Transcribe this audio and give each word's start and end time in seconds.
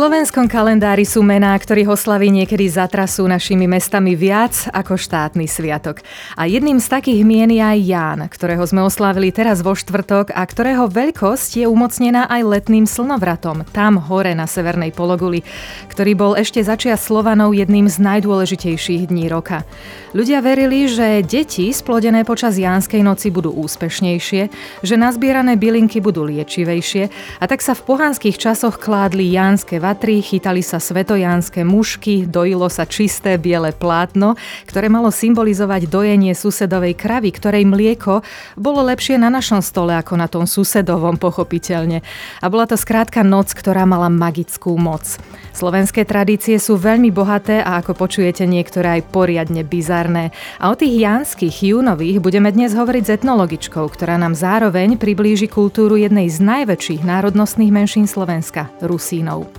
Slovenskom 0.00 0.48
kalendári 0.48 1.04
sú 1.04 1.20
mená, 1.20 1.52
ktorých 1.52 1.92
oslavy 1.92 2.32
niekedy 2.32 2.72
zatrasú 2.72 3.28
našimi 3.28 3.68
mestami 3.68 4.16
viac 4.16 4.64
ako 4.72 4.96
štátny 4.96 5.44
sviatok. 5.44 6.00
A 6.40 6.48
jedným 6.48 6.80
z 6.80 6.88
takých 6.88 7.20
mien 7.20 7.52
je 7.52 7.60
aj 7.60 7.78
Ján, 7.84 8.20
ktorého 8.32 8.64
sme 8.64 8.80
oslavili 8.80 9.28
teraz 9.28 9.60
vo 9.60 9.76
štvrtok 9.76 10.32
a 10.32 10.40
ktorého 10.40 10.88
veľkosť 10.88 11.60
je 11.60 11.66
umocnená 11.68 12.32
aj 12.32 12.48
letným 12.48 12.88
slnovratom, 12.88 13.68
tam 13.76 14.00
hore 14.00 14.32
na 14.32 14.48
severnej 14.48 14.88
pologuli, 14.88 15.44
ktorý 15.92 16.16
bol 16.16 16.32
ešte 16.32 16.64
začia 16.64 16.96
Slovanov 16.96 17.52
jedným 17.52 17.84
z 17.84 18.00
najdôležitejších 18.00 19.12
dní 19.12 19.28
roka. 19.28 19.68
Ľudia 20.16 20.40
verili, 20.40 20.88
že 20.88 21.20
deti 21.20 21.76
splodené 21.76 22.24
počas 22.24 22.56
Jánskej 22.56 23.04
noci 23.04 23.28
budú 23.28 23.52
úspešnejšie, 23.52 24.42
že 24.80 24.94
nazbierané 24.96 25.60
bylinky 25.60 26.00
budú 26.00 26.24
liečivejšie 26.24 27.12
a 27.36 27.44
tak 27.44 27.60
sa 27.60 27.76
v 27.76 27.84
pohanských 27.84 28.40
časoch 28.40 28.80
kládli 28.80 29.28
Jánske 29.28 29.76
vatry, 29.90 30.22
chytali 30.22 30.62
sa 30.62 30.78
svetojánske 30.78 31.66
mušky, 31.66 32.22
dojilo 32.22 32.70
sa 32.70 32.86
čisté 32.86 33.34
biele 33.42 33.74
plátno, 33.74 34.38
ktoré 34.70 34.86
malo 34.86 35.10
symbolizovať 35.10 35.90
dojenie 35.90 36.30
susedovej 36.30 36.94
kravy, 36.94 37.34
ktorej 37.34 37.66
mlieko 37.66 38.22
bolo 38.54 38.86
lepšie 38.86 39.18
na 39.18 39.34
našom 39.34 39.58
stole 39.58 39.98
ako 39.98 40.14
na 40.14 40.30
tom 40.30 40.46
susedovom, 40.46 41.18
pochopiteľne. 41.18 42.06
A 42.38 42.46
bola 42.46 42.70
to 42.70 42.78
skrátka 42.78 43.26
noc, 43.26 43.50
ktorá 43.50 43.82
mala 43.82 44.06
magickú 44.06 44.78
moc. 44.78 45.18
Slovenské 45.60 46.08
tradície 46.08 46.56
sú 46.56 46.80
veľmi 46.80 47.12
bohaté 47.12 47.60
a 47.60 47.84
ako 47.84 47.92
počujete 47.92 48.48
niektoré 48.48 48.96
aj 48.96 49.12
poriadne 49.12 49.60
bizarné. 49.60 50.32
A 50.56 50.72
o 50.72 50.74
tých 50.74 51.04
janských 51.04 51.76
júnových 51.76 52.16
budeme 52.16 52.48
dnes 52.48 52.72
hovoriť 52.72 53.04
s 53.04 53.14
etnologičkou, 53.20 53.84
ktorá 53.92 54.16
nám 54.16 54.32
zároveň 54.32 54.96
priblíži 54.96 55.52
kultúru 55.52 56.00
jednej 56.00 56.32
z 56.32 56.40
najväčších 56.40 57.04
národnostných 57.04 57.76
menšín 57.76 58.08
Slovenska, 58.08 58.72
Rusínov. 58.80 59.52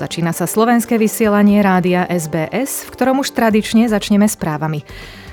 Začína 0.00 0.32
sa 0.32 0.48
slovenské 0.48 0.96
vysielanie 0.96 1.60
rádia 1.60 2.08
SBS, 2.08 2.88
v 2.88 2.96
ktorom 2.96 3.20
už 3.20 3.36
tradične 3.36 3.92
začneme 3.92 4.24
správami. 4.24 4.80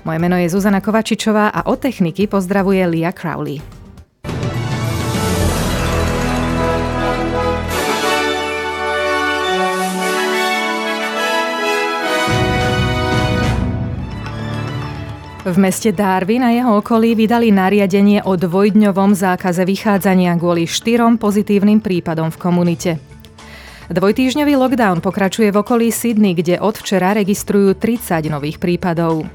Moje 0.03 0.19
meno 0.19 0.35
je 0.35 0.51
Zuzana 0.51 0.83
Kovačičová 0.83 1.47
a 1.47 1.63
od 1.63 1.79
techniky 1.79 2.27
pozdravuje 2.27 2.83
Lia 2.91 3.15
Crowley. 3.15 3.63
V 15.50 15.58
meste 15.58 15.89
Darwin 15.89 16.45
a 16.45 16.53
jeho 16.53 16.78
okolí 16.78 17.17
vydali 17.17 17.50
nariadenie 17.50 18.22
o 18.22 18.38
dvojdňovom 18.38 19.17
zákaze 19.17 19.66
vychádzania 19.66 20.38
kvôli 20.38 20.69
štyrom 20.69 21.17
pozitívnym 21.17 21.81
prípadom 21.81 22.30
v 22.30 22.38
komunite. 22.38 22.92
Dvojtýždňový 23.89 24.54
lockdown 24.54 25.02
pokračuje 25.02 25.49
v 25.49 25.58
okolí 25.58 25.89
Sydney, 25.89 26.38
kde 26.38 26.61
od 26.61 26.77
včera 26.77 27.17
registrujú 27.17 27.73
30 27.73 28.30
nových 28.30 28.61
prípadov. 28.61 29.26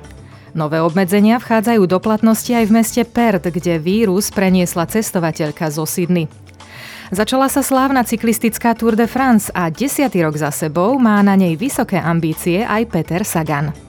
Nové 0.55 0.79
obmedzenia 0.79 1.43
vchádzajú 1.43 1.83
do 1.83 1.99
platnosti 1.99 2.55
aj 2.55 2.71
v 2.71 2.75
meste 2.79 3.03
Perth, 3.03 3.51
kde 3.51 3.83
vírus 3.83 4.31
preniesla 4.31 4.87
cestovateľka 4.87 5.67
zo 5.75 5.83
Sydney. 5.83 6.31
Začala 7.11 7.51
sa 7.51 7.67
slávna 7.67 8.07
cyklistická 8.07 8.79
Tour 8.79 8.95
de 8.95 9.11
France 9.11 9.51
a 9.51 9.67
desiatý 9.67 10.23
rok 10.23 10.39
za 10.39 10.55
sebou 10.55 10.95
má 10.95 11.19
na 11.27 11.35
nej 11.35 11.59
vysoké 11.59 11.99
ambície 11.99 12.63
aj 12.63 12.87
Peter 12.87 13.27
Sagan. 13.27 13.84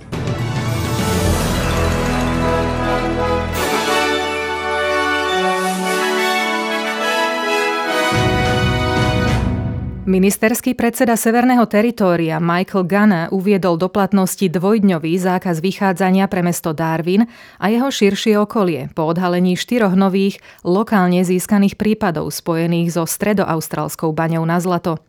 Ministerský 10.15 10.79
predseda 10.79 11.19
Severného 11.19 11.67
teritória 11.67 12.39
Michael 12.39 12.87
Gunn 12.87 13.13
uviedol 13.35 13.75
do 13.75 13.91
platnosti 13.91 14.47
dvojdňový 14.47 15.11
zákaz 15.19 15.59
vychádzania 15.59 16.31
pre 16.31 16.39
mesto 16.39 16.71
Darwin 16.71 17.27
a 17.59 17.67
jeho 17.67 17.91
širšie 17.91 18.39
okolie 18.39 18.87
po 18.95 19.11
odhalení 19.11 19.59
štyroch 19.59 19.91
nových 19.91 20.39
lokálne 20.63 21.19
získaných 21.19 21.75
prípadov 21.75 22.31
spojených 22.31 22.95
so 22.95 23.03
stredoaustralskou 23.03 24.15
baňou 24.15 24.47
na 24.47 24.63
zlato. 24.63 25.03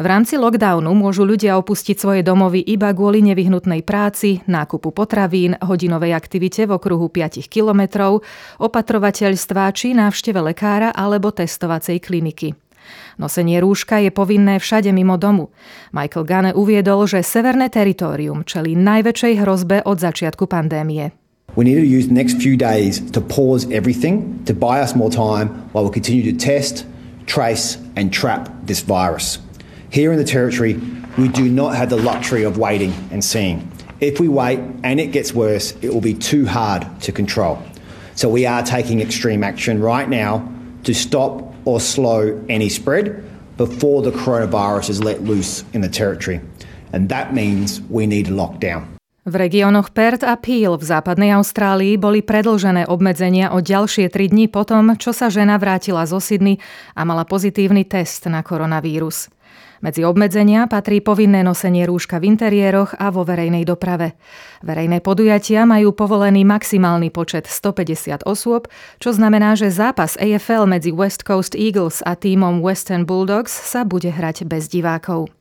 V 0.00 0.08
rámci 0.08 0.40
lockdownu 0.40 0.96
môžu 0.96 1.28
ľudia 1.28 1.60
opustiť 1.60 2.00
svoje 2.00 2.24
domovy 2.24 2.64
iba 2.64 2.88
kvôli 2.96 3.20
nevyhnutnej 3.20 3.84
práci, 3.84 4.40
nákupu 4.48 4.96
potravín, 4.96 5.60
hodinovej 5.60 6.16
aktivite 6.16 6.64
v 6.64 6.80
okruhu 6.80 7.12
5 7.12 7.52
kilometrov, 7.52 8.24
opatrovateľstva 8.56 9.76
či 9.76 9.92
návšteve 9.92 10.40
lekára 10.40 10.88
alebo 10.88 11.28
testovacej 11.36 12.00
kliniky. 12.00 12.61
Nosenie 13.20 13.60
rúška 13.60 14.00
je 14.00 14.10
povinné 14.10 14.56
všade 14.58 14.88
mimo 14.90 15.20
domu. 15.20 15.52
Michael 15.92 16.24
Gane 16.24 16.50
uviedol, 16.56 17.04
že 17.04 17.20
severné 17.20 17.68
teritorium 17.68 18.42
čelí 18.42 18.72
najväčšej 18.74 19.34
hrozbe 19.44 19.76
od 19.84 20.00
začiatku 20.00 20.48
pandémie. 20.48 21.12
We 21.54 21.64
need 21.64 21.76
to 21.76 21.84
use 21.84 22.08
the 22.08 22.16
next 22.16 22.40
few 22.40 22.56
days 22.56 22.98
to 23.12 23.20
pause 23.20 23.68
everything 23.68 24.40
to 24.48 24.56
buy 24.56 24.80
us 24.80 24.96
more 24.96 25.12
time 25.12 25.68
while 25.76 25.84
we 25.84 25.92
continue 25.92 26.24
to 26.24 26.32
test, 26.32 26.88
trace, 27.26 27.76
and 27.92 28.08
trap 28.08 28.48
this 28.64 28.80
virus. 28.80 29.36
Here 29.92 30.12
in 30.12 30.18
the 30.18 30.24
Territory, 30.24 30.80
we 31.20 31.28
do 31.28 31.44
not 31.52 31.76
have 31.76 31.90
the 31.92 32.00
luxury 32.00 32.48
of 32.48 32.56
waiting 32.56 32.96
and 33.12 33.20
seeing. 33.20 33.68
If 34.00 34.18
we 34.18 34.28
wait 34.28 34.58
and 34.82 34.98
it 34.98 35.12
gets 35.12 35.34
worse, 35.34 35.76
it 35.84 35.92
will 35.92 36.00
be 36.00 36.14
too 36.14 36.46
hard 36.46 36.88
to 37.02 37.12
control. 37.12 37.60
So 38.14 38.28
we 38.28 38.46
are 38.46 38.62
taking 38.62 39.00
extreme 39.00 39.44
action 39.44 39.80
right 39.80 40.08
now 40.08 40.48
to 40.84 40.94
stop 40.94 41.51
or 41.64 41.80
slow 41.80 42.38
any 42.48 42.68
spread 42.68 43.22
before 43.56 44.02
the 44.02 44.10
coronavirus 44.10 44.90
is 44.90 44.98
let 45.02 45.22
loose 45.22 45.64
in 45.72 45.80
the 45.80 45.88
territory. 45.88 46.40
And 46.92 47.08
that 47.08 47.32
means 47.32 47.80
we 47.88 48.06
need 48.06 48.28
a 48.28 48.34
lockdown. 48.34 48.92
V 49.22 49.38
regiónoch 49.38 49.94
Perth 49.94 50.26
a 50.26 50.34
Peel 50.34 50.74
v 50.74 50.82
západnej 50.82 51.30
Austrálii 51.30 51.94
boli 51.94 52.26
predlžené 52.26 52.90
obmedzenia 52.90 53.54
o 53.54 53.62
ďalšie 53.62 54.10
3 54.10 54.34
dní 54.34 54.50
potom, 54.50 54.98
čo 54.98 55.14
sa 55.14 55.30
žena 55.30 55.62
vrátila 55.62 56.02
zo 56.10 56.18
Sydney 56.18 56.58
a 56.98 57.06
mala 57.06 57.22
pozitívny 57.22 57.86
test 57.86 58.26
na 58.26 58.42
koronavírus. 58.42 59.30
Medzi 59.82 60.06
obmedzenia 60.06 60.70
patrí 60.70 61.02
povinné 61.02 61.42
nosenie 61.42 61.82
rúška 61.90 62.22
v 62.22 62.30
interiéroch 62.30 62.94
a 63.02 63.10
vo 63.10 63.26
verejnej 63.26 63.66
doprave. 63.66 64.14
Verejné 64.62 65.02
podujatia 65.02 65.66
majú 65.66 65.90
povolený 65.90 66.46
maximálny 66.46 67.10
počet 67.10 67.50
150 67.50 68.22
osôb, 68.22 68.70
čo 69.02 69.10
znamená, 69.10 69.58
že 69.58 69.74
zápas 69.74 70.14
AFL 70.22 70.70
medzi 70.70 70.94
West 70.94 71.26
Coast 71.26 71.58
Eagles 71.58 71.98
a 72.06 72.14
týmom 72.14 72.62
Western 72.62 73.02
Bulldogs 73.02 73.50
sa 73.50 73.82
bude 73.82 74.14
hrať 74.14 74.46
bez 74.46 74.70
divákov. 74.70 75.34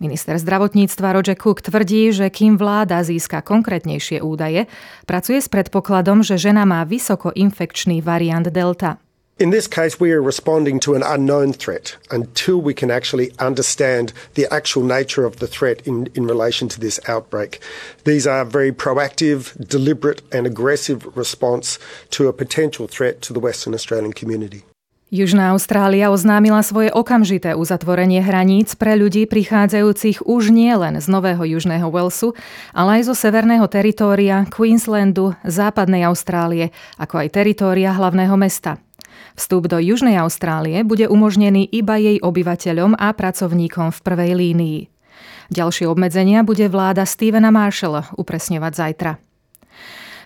Minister 0.00 0.40
zdravotníctva 0.40 1.12
Roger 1.12 1.36
Cook 1.36 1.60
tvrdí, 1.60 2.16
že 2.16 2.32
kým 2.32 2.56
vláda 2.56 3.04
získa 3.04 3.44
konkrétnejšie 3.44 4.24
údaje, 4.24 4.68
pracuje 5.04 5.40
s 5.40 5.52
predpokladom, 5.52 6.24
že 6.24 6.40
žena 6.40 6.64
má 6.64 6.84
vysoko 6.88 7.28
infekčný 7.32 8.00
variant 8.00 8.48
Delta. 8.48 9.00
In 9.38 9.50
this 9.50 9.68
case, 9.68 10.00
we 10.00 10.12
are 10.12 10.22
responding 10.22 10.80
to 10.80 10.94
an 10.94 11.02
unknown 11.04 11.52
threat 11.52 11.96
until 12.10 12.56
we 12.56 12.72
can 12.72 12.90
actually 12.90 13.32
understand 13.38 14.14
the 14.32 14.48
actual 14.48 14.82
nature 14.82 15.26
of 15.26 15.44
the 15.44 15.46
threat 15.46 15.82
in, 15.84 16.08
in 16.14 16.24
relation 16.24 16.72
to 16.72 16.80
this 16.80 16.96
outbreak. 17.06 17.60
These 18.04 18.26
are 18.26 18.46
very 18.46 18.72
proactive, 18.72 19.52
deliberate, 19.60 20.22
and 20.32 20.46
aggressive 20.46 21.04
response 21.14 21.78
to 22.16 22.28
a 22.28 22.32
potential 22.32 22.88
threat 22.88 23.20
to 23.28 23.34
the 23.34 23.40
Western 23.40 23.74
Australian 23.74 24.14
community. 24.16 24.64
Južná 25.12 25.52
Austrália 25.52 26.08
oznámila 26.08 26.64
svoje 26.64 26.88
okamžité 26.90 27.52
uzatvorenie 27.52 28.24
hraníc 28.24 28.72
pre 28.74 28.96
ľudí 28.96 29.28
prichádzajúcich 29.28 30.24
už 30.24 30.48
nie 30.48 30.72
z 30.72 31.06
Nového 31.12 31.44
Južného 31.44 31.92
Walesu, 31.92 32.32
ale 32.72 32.98
aj 32.98 33.12
zo 33.12 33.14
severného 33.14 33.68
teritória, 33.68 34.48
Queenslandu, 34.48 35.36
západnej 35.44 36.08
Austrálie, 36.08 36.72
ako 36.96 37.20
aj 37.20 37.36
teritória 37.36 37.92
hlavného 37.92 38.34
mesta. 38.40 38.80
Vstup 39.36 39.68
do 39.68 39.76
Južnej 39.76 40.16
Austrálie 40.16 40.80
bude 40.82 41.08
umožnený 41.08 41.68
iba 41.68 42.00
jej 42.00 42.16
obyvateľom 42.20 42.96
a 42.96 43.12
pracovníkom 43.12 43.92
v 43.92 43.98
prvej 44.00 44.32
línii. 44.36 44.80
Ďalšie 45.52 45.86
obmedzenia 45.86 46.42
bude 46.42 46.66
vláda 46.66 47.06
Stevena 47.06 47.54
Marshalla 47.54 48.10
upresňovať 48.18 48.72
zajtra. 48.74 49.12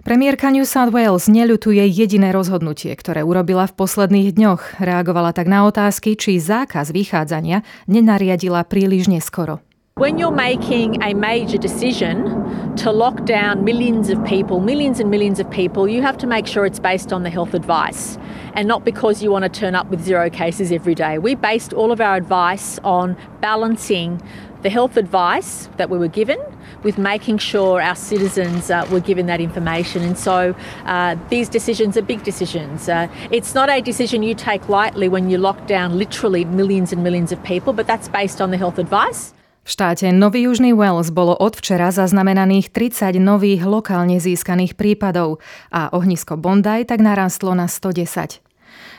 Premiérka 0.00 0.48
New 0.48 0.64
South 0.64 0.96
Wales 0.96 1.28
neľutuje 1.28 1.84
jediné 1.92 2.32
rozhodnutie, 2.32 2.88
ktoré 2.96 3.20
urobila 3.20 3.68
v 3.68 3.76
posledných 3.76 4.32
dňoch. 4.32 4.80
Reagovala 4.80 5.36
tak 5.36 5.44
na 5.44 5.68
otázky, 5.68 6.16
či 6.16 6.40
zákaz 6.40 6.88
vychádzania 6.88 7.60
nenariadila 7.84 8.64
príliš 8.64 9.12
neskoro. 9.12 9.60
When 10.00 10.18
you're 10.18 10.30
making 10.30 11.02
a 11.02 11.12
major 11.12 11.58
decision 11.58 12.74
to 12.76 12.90
lock 12.90 13.26
down 13.26 13.64
millions 13.64 14.08
of 14.08 14.24
people, 14.24 14.58
millions 14.58 14.98
and 14.98 15.10
millions 15.10 15.38
of 15.38 15.50
people, 15.50 15.86
you 15.86 16.00
have 16.00 16.16
to 16.16 16.26
make 16.26 16.46
sure 16.46 16.64
it's 16.64 16.78
based 16.78 17.12
on 17.12 17.22
the 17.22 17.28
health 17.28 17.52
advice 17.52 18.16
and 18.54 18.66
not 18.66 18.82
because 18.82 19.22
you 19.22 19.30
want 19.30 19.42
to 19.42 19.50
turn 19.50 19.74
up 19.74 19.90
with 19.90 20.00
zero 20.00 20.30
cases 20.30 20.72
every 20.72 20.94
day. 20.94 21.18
We 21.18 21.34
based 21.34 21.74
all 21.74 21.92
of 21.92 22.00
our 22.00 22.16
advice 22.16 22.78
on 22.82 23.14
balancing 23.42 24.22
the 24.62 24.70
health 24.70 24.96
advice 24.96 25.68
that 25.76 25.90
we 25.90 25.98
were 25.98 26.08
given 26.08 26.40
with 26.82 26.96
making 26.96 27.36
sure 27.36 27.82
our 27.82 27.94
citizens 27.94 28.70
uh, 28.70 28.88
were 28.90 29.00
given 29.00 29.26
that 29.26 29.42
information. 29.42 30.02
And 30.02 30.16
so 30.16 30.54
uh, 30.86 31.16
these 31.28 31.50
decisions 31.50 31.98
are 31.98 32.02
big 32.02 32.22
decisions. 32.22 32.88
Uh, 32.88 33.06
it's 33.30 33.54
not 33.54 33.68
a 33.68 33.82
decision 33.82 34.22
you 34.22 34.34
take 34.34 34.66
lightly 34.70 35.10
when 35.10 35.28
you 35.28 35.36
lock 35.36 35.66
down 35.66 35.98
literally 35.98 36.46
millions 36.46 36.90
and 36.90 37.04
millions 37.04 37.32
of 37.32 37.42
people, 37.44 37.74
but 37.74 37.86
that's 37.86 38.08
based 38.08 38.40
on 38.40 38.50
the 38.50 38.56
health 38.56 38.78
advice. 38.78 39.34
Štáte 39.70 40.10
Nový 40.10 40.50
Južný 40.50 40.74
Wales 40.74 41.14
bolo 41.14 41.30
od 41.30 41.54
včera 41.54 41.94
zaznamenaných 41.94 42.74
30 42.74 43.22
nových 43.22 43.62
lokálne 43.62 44.18
získaných 44.18 44.74
prípadov 44.74 45.38
a 45.70 45.94
ohnisko 45.94 46.34
Bondi 46.34 46.82
tak 46.82 46.98
narastlo 46.98 47.54
na 47.54 47.70
110. 47.70 48.42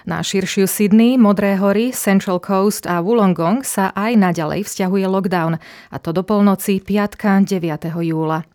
Na 0.08 0.24
širšiu 0.24 0.72
Sydney, 0.72 1.20
Modré 1.20 1.60
hory, 1.60 1.92
Central 1.92 2.40
Coast 2.40 2.88
a 2.88 3.04
Wollongong 3.04 3.68
sa 3.68 3.92
aj 3.92 4.16
naďalej 4.16 4.64
vzťahuje 4.64 5.12
lockdown, 5.12 5.60
a 5.92 5.96
to 6.00 6.16
do 6.16 6.24
polnoci 6.24 6.80
piatka 6.80 7.44
9. 7.44 7.92
júla. 7.92 8.48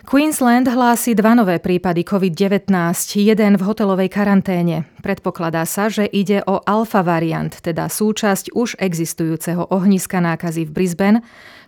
Queensland 0.00 0.64
hlási 0.64 1.12
dva 1.12 1.36
nové 1.36 1.60
prípady 1.60 2.08
COVID-19, 2.08 2.72
jeden 3.20 3.52
v 3.60 3.62
hotelovej 3.68 4.08
karanténe. 4.08 4.88
Predpokladá 5.04 5.68
sa, 5.68 5.92
že 5.92 6.08
ide 6.08 6.40
o 6.48 6.64
alfa 6.64 7.04
variant, 7.04 7.52
teda 7.52 7.84
súčasť 7.84 8.56
už 8.56 8.80
existujúceho 8.80 9.68
ohniska 9.68 10.24
nákazy 10.24 10.64
v 10.64 10.72
Brisbane, 10.72 11.18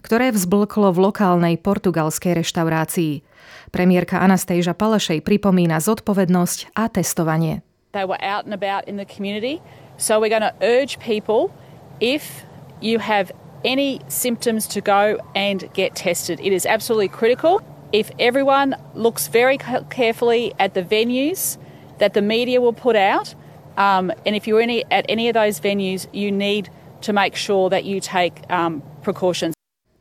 ktoré 0.00 0.32
vzblklo 0.32 0.96
v 0.96 1.12
lokálnej 1.12 1.54
portugalskej 1.60 2.40
reštaurácii. 2.40 3.20
Premiérka 3.68 4.24
Anastasia 4.24 4.72
Palešej 4.72 5.20
pripomína 5.20 5.76
zodpovednosť 5.84 6.72
a 6.72 6.88
testovanie. 6.88 7.60
They 7.92 8.08
were 8.08 8.20
out 8.24 8.48
and 8.48 8.56
about 8.56 8.88
in 8.88 8.96
the 8.96 9.04
community. 9.04 9.60
So 10.00 10.16
we're 10.16 10.32
going 10.32 10.48
to 10.48 10.56
urge 10.64 10.96
people 11.04 11.52
if 12.00 12.48
you 12.80 12.96
have 12.96 13.28
any 13.60 14.00
symptoms 14.08 14.64
to 14.72 14.80
go 14.80 15.20
and 15.36 15.68
get 15.76 15.92
tested. 15.92 16.40
It 16.40 16.56
is 16.56 16.64
absolutely 16.64 17.12
critical. 17.12 17.60
If 17.92 18.10
everyone 18.18 18.74
looks 18.94 19.28
very 19.28 19.58
carefully 19.92 20.54
at 20.58 20.72
the 20.72 20.80
venues 20.80 21.60
that 22.00 22.16
the 22.16 22.22
media 22.24 22.58
will 22.58 22.72
put 22.72 22.96
out, 22.96 23.36
um, 23.76 24.10
and 24.24 24.32
if 24.34 24.48
you're 24.48 24.64
any, 24.64 24.84
at 24.90 25.04
any 25.12 25.28
of 25.28 25.34
those 25.34 25.60
venues, 25.60 26.08
you 26.12 26.32
need 26.32 26.72
to 27.02 27.12
make 27.12 27.36
sure 27.36 27.68
that 27.68 27.84
you 27.84 28.00
take 28.00 28.48
um, 28.48 28.80
precautions. 29.04 29.52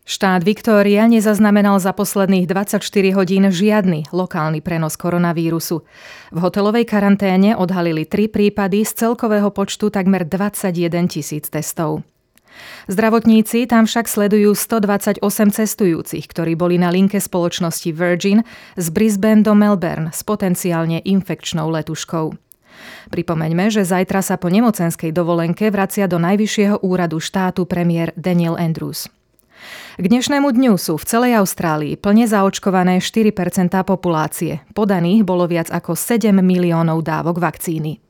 Štát 0.07 0.43
Viktória 0.43 1.07
nezaznamenal 1.07 1.79
za 1.79 1.91
posledných 1.91 2.47
24 2.49 2.79
hodín 3.15 3.47
žiadny 3.51 4.09
lokálny 4.11 4.63
prenos 4.63 4.95
koronavírusu. 4.95 5.83
V 6.31 6.38
hotelovej 6.39 6.88
karanténe 6.88 7.53
odhalili 7.59 8.07
tri 8.07 8.31
prípady 8.31 8.88
z 8.88 9.07
celkového 9.07 9.51
počtu 9.51 9.91
takmer 9.91 10.25
21 10.25 11.11
tisíc 11.11 11.47
testov. 11.51 12.07
Zdravotníci 12.89 13.69
tam 13.69 13.86
však 13.86 14.09
sledujú 14.09 14.53
128 14.53 15.21
cestujúcich, 15.51 16.25
ktorí 16.27 16.53
boli 16.57 16.81
na 16.81 16.89
linke 16.89 17.21
spoločnosti 17.21 17.89
Virgin 17.94 18.44
z 18.75 18.88
Brisbane 18.89 19.45
do 19.45 19.53
Melbourne 19.53 20.09
s 20.09 20.25
potenciálne 20.25 21.01
infekčnou 21.06 21.69
letuškou. 21.69 22.33
Pripomeňme, 23.13 23.69
že 23.69 23.86
zajtra 23.86 24.25
sa 24.25 24.36
po 24.42 24.50
nemocenskej 24.50 25.13
dovolenke 25.13 25.69
vracia 25.69 26.09
do 26.09 26.18
najvyššieho 26.18 26.81
úradu 26.81 27.21
štátu 27.21 27.69
premiér 27.69 28.15
Daniel 28.18 28.57
Andrews. 28.57 29.09
K 30.01 30.06
dnešnému 30.09 30.50
dňu 30.50 30.74
sú 30.74 30.98
v 30.98 31.06
celej 31.06 31.38
Austrálii 31.38 31.94
plne 31.94 32.25
zaočkované 32.25 32.98
4% 32.98 33.69
populácie. 33.86 34.65
Podaných 34.74 35.21
bolo 35.21 35.45
viac 35.45 35.69
ako 35.69 35.94
7 35.94 36.33
miliónov 36.42 37.06
dávok 37.06 37.38
vakcíny. 37.38 38.01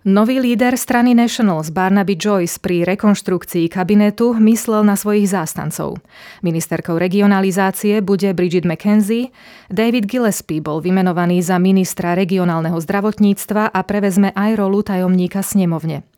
Nový 0.00 0.40
líder 0.40 0.80
strany 0.80 1.12
Nationals 1.12 1.68
Barnaby 1.68 2.16
Joyce 2.16 2.56
pri 2.56 2.88
rekonštrukcii 2.88 3.68
kabinetu 3.68 4.32
myslel 4.32 4.80
na 4.80 4.96
svojich 4.96 5.28
zástancov. 5.28 6.00
Ministerkou 6.40 6.96
regionalizácie 6.96 8.00
bude 8.00 8.32
Bridget 8.32 8.64
McKenzie, 8.64 9.28
David 9.68 10.08
Gillespie 10.08 10.64
bol 10.64 10.80
vymenovaný 10.80 11.44
za 11.44 11.60
ministra 11.60 12.16
regionálneho 12.16 12.80
zdravotníctva 12.80 13.76
a 13.76 13.80
prevezme 13.84 14.32
aj 14.32 14.56
rolu 14.56 14.80
tajomníka 14.80 15.44
snemovne. 15.44 16.08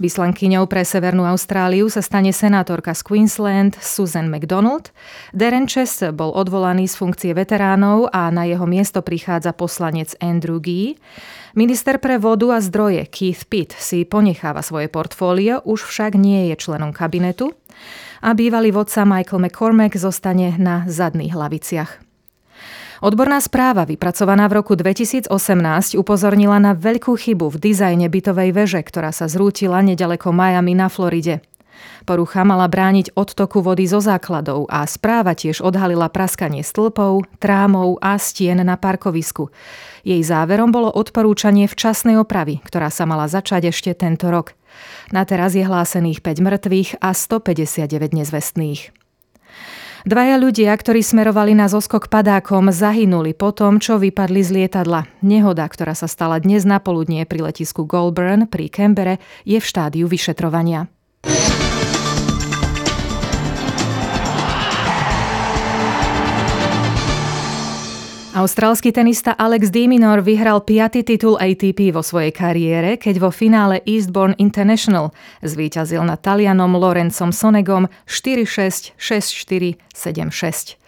Vyslankyňou 0.00 0.64
pre 0.64 0.80
Severnú 0.80 1.28
Austráliu 1.28 1.92
sa 1.92 2.00
stane 2.00 2.32
senátorka 2.32 2.96
z 2.96 3.04
Queensland 3.04 3.76
Susan 3.84 4.32
McDonald. 4.32 4.96
Darren 5.36 5.68
Chess 5.68 6.00
bol 6.16 6.32
odvolaný 6.32 6.88
z 6.88 6.96
funkcie 6.96 7.36
veteránov 7.36 8.08
a 8.08 8.32
na 8.32 8.48
jeho 8.48 8.64
miesto 8.64 9.04
prichádza 9.04 9.52
poslanec 9.52 10.16
Andrew 10.24 10.56
Gee. 10.56 10.96
Minister 11.52 12.00
pre 12.00 12.16
vodu 12.16 12.56
a 12.56 12.64
zdroje 12.64 13.04
Keith 13.12 13.44
Pitt 13.52 13.76
si 13.76 14.08
ponecháva 14.08 14.64
svoje 14.64 14.88
portfólio, 14.88 15.60
už 15.68 15.84
však 15.84 16.16
nie 16.16 16.48
je 16.48 16.56
členom 16.56 16.96
kabinetu 16.96 17.52
a 18.24 18.32
bývalý 18.32 18.72
vodca 18.72 19.04
Michael 19.04 19.52
McCormack 19.52 20.00
zostane 20.00 20.56
na 20.56 20.88
zadných 20.88 21.36
hlaviciach. 21.36 22.09
Odborná 23.00 23.40
správa 23.40 23.88
vypracovaná 23.88 24.44
v 24.52 24.60
roku 24.60 24.76
2018 24.76 25.32
upozornila 25.96 26.60
na 26.60 26.76
veľkú 26.76 27.16
chybu 27.16 27.48
v 27.48 27.72
dizajne 27.72 28.12
bytovej 28.12 28.52
veže, 28.52 28.84
ktorá 28.84 29.08
sa 29.08 29.24
zrútila 29.24 29.80
nedaleko 29.80 30.36
Miami 30.36 30.76
na 30.76 30.92
Floride. 30.92 31.40
Porucha 32.04 32.44
mala 32.44 32.68
brániť 32.68 33.16
odtoku 33.16 33.64
vody 33.64 33.88
zo 33.88 34.04
základov 34.04 34.68
a 34.68 34.84
správa 34.84 35.32
tiež 35.32 35.64
odhalila 35.64 36.12
praskanie 36.12 36.60
stĺpov, 36.60 37.24
trámov 37.40 37.96
a 38.04 38.20
stien 38.20 38.60
na 38.60 38.76
parkovisku. 38.76 39.48
Jej 40.04 40.20
záverom 40.20 40.68
bolo 40.68 40.92
odporúčanie 40.92 41.72
včasnej 41.72 42.20
opravy, 42.20 42.60
ktorá 42.68 42.92
sa 42.92 43.08
mala 43.08 43.32
začať 43.32 43.72
ešte 43.72 43.96
tento 43.96 44.28
rok. 44.28 44.52
Na 45.08 45.24
teraz 45.24 45.56
je 45.56 45.64
hlásených 45.64 46.20
5 46.20 46.44
mŕtvych 46.44 46.90
a 47.00 47.16
159 47.16 48.12
nezvestných. 48.12 48.92
Dvaja 50.08 50.40
ľudia, 50.40 50.72
ktorí 50.72 51.04
smerovali 51.04 51.52
na 51.52 51.68
zoskok 51.68 52.08
padákom, 52.08 52.72
zahynuli 52.72 53.36
po 53.36 53.52
tom, 53.52 53.76
čo 53.76 54.00
vypadli 54.00 54.40
z 54.40 54.50
lietadla. 54.56 55.04
Nehoda, 55.20 55.68
ktorá 55.68 55.92
sa 55.92 56.08
stala 56.08 56.40
dnes 56.40 56.64
na 56.64 56.80
poludnie 56.80 57.28
pri 57.28 57.44
letisku 57.44 57.84
Goulburn 57.84 58.48
pri 58.48 58.72
Kembere, 58.72 59.20
je 59.44 59.60
v 59.60 59.66
štádiu 59.68 60.08
vyšetrovania. 60.08 60.88
Austrálsky 68.40 68.88
tenista 68.88 69.36
Alex 69.36 69.68
Diminor 69.68 70.24
vyhral 70.24 70.64
piaty 70.64 71.04
titul 71.04 71.36
ATP 71.36 71.92
vo 71.92 72.00
svojej 72.00 72.32
kariére, 72.32 72.96
keď 72.96 73.20
vo 73.20 73.28
finále 73.28 73.84
Eastbourne 73.84 74.32
International 74.40 75.12
zvíťazil 75.44 76.00
nad 76.00 76.24
Talianom 76.24 76.72
Lorencom 76.72 77.36
Sonegom 77.36 77.92
4-6, 78.08 78.96
6-4, 78.96 79.76
7-6. 79.92 80.80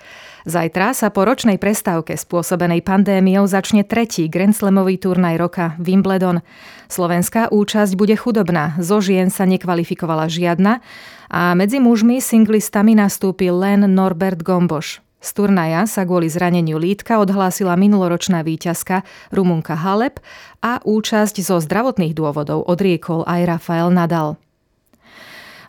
Zajtra 0.48 0.96
sa 0.96 1.12
po 1.12 1.28
ročnej 1.28 1.60
prestávke 1.60 2.16
spôsobenej 2.16 2.80
pandémiou 2.80 3.44
začne 3.44 3.84
tretí 3.84 4.32
Grand 4.32 4.56
Slamový 4.56 4.96
turnaj 4.96 5.36
roka 5.36 5.76
Wimbledon. 5.76 6.40
Slovenská 6.88 7.52
účasť 7.52 7.92
bude 8.00 8.16
chudobná, 8.16 8.80
zo 8.80 9.04
žien 9.04 9.28
sa 9.28 9.44
nekvalifikovala 9.44 10.32
žiadna 10.32 10.80
a 11.28 11.52
medzi 11.52 11.84
mužmi 11.84 12.16
singlistami 12.16 12.96
nastúpil 12.96 13.52
len 13.52 13.84
Norbert 13.92 14.40
Gomboš. 14.40 15.04
Z 15.22 15.38
turnaja 15.38 15.86
sa 15.86 16.02
kvôli 16.02 16.26
zraneniu 16.26 16.82
lítka 16.82 17.22
odhlásila 17.22 17.78
minuloročná 17.78 18.42
víťazka 18.42 19.06
Rumunka 19.30 19.78
Halep 19.78 20.18
a 20.58 20.82
účasť 20.82 21.38
zo 21.38 21.62
zdravotných 21.62 22.10
dôvodov 22.10 22.66
odriekol 22.66 23.22
aj 23.30 23.40
Rafael 23.46 23.94
Nadal. 23.94 24.34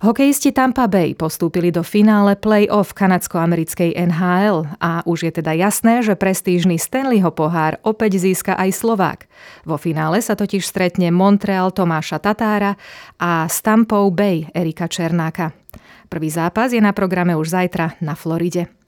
Hokejisti 0.03 0.51
Tampa 0.51 0.83
Bay 0.91 1.15
postúpili 1.15 1.71
do 1.71 1.79
finále 1.79 2.35
play-off 2.35 2.91
kanadsko-americkej 2.91 3.95
NHL 3.95 4.67
a 4.83 4.99
už 5.07 5.31
je 5.31 5.31
teda 5.39 5.55
jasné, 5.55 6.03
že 6.03 6.19
prestížny 6.19 6.75
Stanleyho 6.75 7.31
pohár 7.31 7.79
opäť 7.87 8.19
získa 8.19 8.51
aj 8.59 8.83
Slovák. 8.83 9.31
Vo 9.63 9.79
finále 9.79 10.19
sa 10.19 10.35
totiž 10.35 10.67
stretne 10.67 11.07
Montreal 11.07 11.71
Tomáša 11.71 12.19
Tatára 12.19 12.75
a 13.15 13.47
Stampou 13.47 14.11
Bay 14.11 14.43
Erika 14.51 14.91
Černáka. 14.91 15.55
Prvý 16.11 16.27
zápas 16.27 16.75
je 16.75 16.83
na 16.83 16.91
programe 16.91 17.31
už 17.39 17.55
zajtra 17.55 17.95
na 18.03 18.19
Floride. 18.19 18.82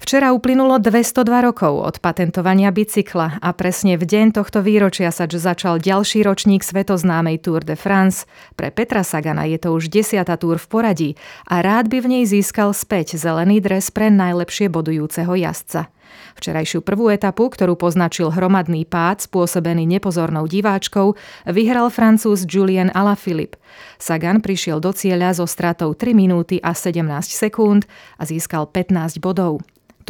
Včera 0.00 0.32
uplynulo 0.32 0.80
202 0.80 1.28
rokov 1.44 1.76
od 1.84 2.00
patentovania 2.00 2.72
bicykla 2.72 3.36
a 3.36 3.48
presne 3.52 4.00
v 4.00 4.08
deň 4.08 4.32
tohto 4.32 4.64
výročia 4.64 5.12
sa 5.12 5.28
začal 5.28 5.76
ďalší 5.76 6.24
ročník 6.24 6.64
svetoznámej 6.64 7.44
Tour 7.44 7.60
de 7.60 7.76
France. 7.76 8.24
Pre 8.56 8.72
Petra 8.72 9.04
Sagana 9.04 9.44
je 9.44 9.60
to 9.60 9.76
už 9.76 9.92
desiatá 9.92 10.40
túr 10.40 10.56
v 10.56 10.66
poradí 10.72 11.10
a 11.44 11.60
rád 11.60 11.92
by 11.92 12.00
v 12.00 12.10
nej 12.16 12.24
získal 12.24 12.72
späť 12.72 13.20
zelený 13.20 13.60
dres 13.60 13.92
pre 13.92 14.08
najlepšie 14.08 14.72
bodujúceho 14.72 15.36
jazdca. 15.36 15.92
Včerajšiu 16.32 16.80
prvú 16.80 17.12
etapu, 17.12 17.52
ktorú 17.52 17.76
poznačil 17.76 18.32
hromadný 18.32 18.88
pád 18.88 19.28
spôsobený 19.28 19.84
nepozornou 19.84 20.48
diváčkou, 20.48 21.12
vyhral 21.44 21.92
francúz 21.92 22.48
Julien 22.48 22.88
Alaphilippe. 22.96 23.60
Sagan 24.00 24.40
prišiel 24.40 24.80
do 24.80 24.96
cieľa 24.96 25.36
so 25.36 25.44
stratou 25.44 25.92
3 25.92 26.16
minúty 26.16 26.56
a 26.64 26.72
17 26.72 27.04
sekúnd 27.28 27.84
a 28.16 28.24
získal 28.24 28.64
15 28.64 29.20
bodov. 29.20 29.60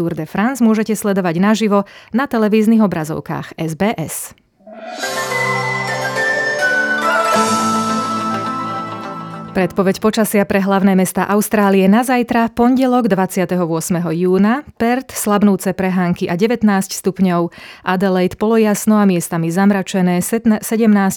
Tour 0.00 0.16
de 0.16 0.24
France 0.24 0.64
môžete 0.64 0.96
sledovať 0.96 1.36
naživo 1.36 1.84
na 2.16 2.24
televíznych 2.24 2.80
obrazovkách 2.80 3.52
SBS. 3.60 4.32
Predpoveď 9.50 9.98
počasia 9.98 10.46
pre 10.46 10.62
hlavné 10.62 10.94
mesta 10.94 11.26
Austrálie 11.26 11.90
na 11.90 12.06
zajtra, 12.06 12.54
pondelok 12.54 13.10
28. 13.10 13.58
júna, 14.14 14.62
Perth 14.78 15.10
slabnúce 15.10 15.74
prehánky 15.74 16.30
a 16.30 16.38
19 16.38 16.62
stupňov, 16.94 17.50
Adelaide 17.82 18.38
polojasno 18.38 19.02
a 19.02 19.10
miestami 19.10 19.50
zamračené 19.50 20.22
17 20.22 20.62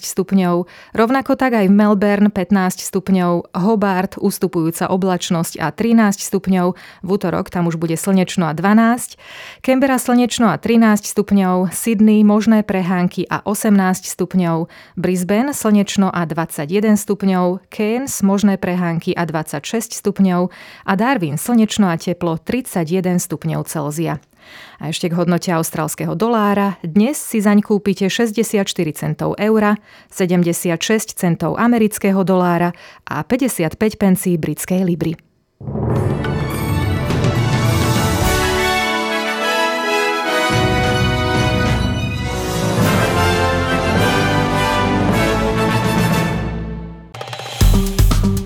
stupňov, 0.01 0.65
rovnako 0.97 1.37
tak 1.37 1.61
aj 1.61 1.69
v 1.69 1.77
Melbourne 1.77 2.33
15 2.33 2.81
stupňov, 2.81 3.53
Hobart 3.53 4.17
ustupujúca 4.17 4.89
oblačnosť 4.89 5.61
a 5.61 5.69
13 5.69 6.17
stupňov, 6.17 6.73
v 7.05 7.09
útorok 7.13 7.53
tam 7.53 7.69
už 7.69 7.77
bude 7.77 7.93
slnečno 7.93 8.49
a 8.49 8.57
12, 8.57 9.13
Canberra 9.61 10.01
slnečno 10.01 10.49
a 10.49 10.57
13 10.57 11.05
stupňov, 11.05 11.69
Sydney 11.69 12.25
možné 12.25 12.65
prehánky 12.65 13.29
a 13.29 13.45
18 13.45 14.09
stupňov, 14.09 14.73
Brisbane 14.97 15.53
slnečno 15.53 16.09
a 16.09 16.25
21 16.25 16.97
stupňov, 16.97 17.69
Cairns 17.69 18.22
možné 18.23 18.55
prehánky 18.57 19.13
a 19.13 19.27
26 19.27 19.93
stupňov 19.93 20.49
a 20.87 20.93
Darwin 20.95 21.35
slnečno 21.37 21.91
a 21.91 21.99
teplo 21.99 22.39
31 22.39 23.19
stupňov 23.19 23.67
Celzia. 23.67 24.23
A 24.79 24.91
ešte 24.91 25.07
k 25.07 25.15
hodnote 25.15 25.51
austrálskeho 25.51 26.15
dolára. 26.15 26.75
Dnes 26.83 27.15
si 27.15 27.39
zaň 27.39 27.63
kúpite 27.63 28.07
64 28.11 28.63
centov 28.95 29.35
eura, 29.39 29.79
76 30.11 31.15
centov 31.15 31.55
amerického 31.55 32.23
dolára 32.23 32.75
a 33.07 33.23
55 33.23 33.75
pencí 33.99 34.35
britskej 34.35 34.81
libry. 34.83 35.13